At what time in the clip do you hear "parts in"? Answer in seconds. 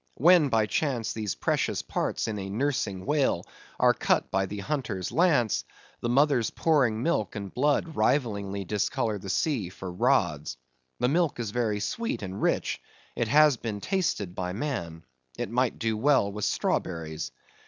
1.83-2.39